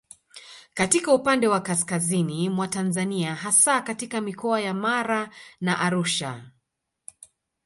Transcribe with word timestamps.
Katika 0.73 1.13
upande 1.13 1.47
wa 1.47 1.59
kaskazini 1.61 2.49
mwa 2.49 2.67
Tanzania 2.67 3.35
hasa 3.35 3.81
katika 3.81 4.21
Mikoa 4.21 4.61
ya 4.61 4.73
Mara 4.73 5.29
na 5.61 5.79
Arusha 5.79 6.51